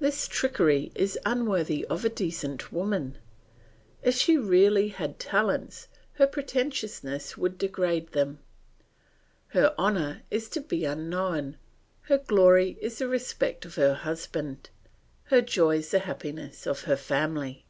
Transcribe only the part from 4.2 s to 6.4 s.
really had talents, her